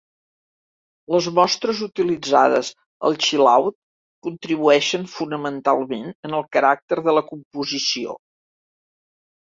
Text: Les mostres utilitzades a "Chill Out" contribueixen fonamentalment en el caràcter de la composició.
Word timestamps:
Les 1.15 1.27
mostres 1.39 1.81
utilitzades 1.87 2.71
a 2.71 3.13
"Chill 3.27 3.51
Out" 3.53 3.77
contribueixen 4.31 5.07
fonamentalment 5.15 6.11
en 6.11 6.39
el 6.43 6.51
caràcter 6.59 7.03
de 7.09 7.19
la 7.21 7.29
composició. 7.33 8.23